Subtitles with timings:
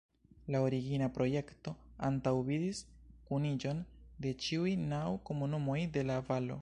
[0.53, 1.73] La origina projekto
[2.07, 2.81] antaŭvidis
[3.29, 3.85] kuniĝon
[4.25, 6.59] de ĉiuj naŭ komunumoj de la valo.